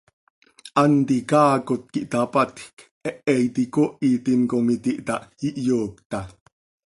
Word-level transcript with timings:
Hant 0.79 1.09
icaaacot 1.17 1.81
quih 1.91 2.05
itapatjc, 2.05 2.77
hehe 3.05 3.33
iti 3.47 3.61
icoohitim 3.67 4.41
com 4.49 4.65
iti 4.75 4.91
itáh, 5.01 5.23
iyoocta. 5.47 6.19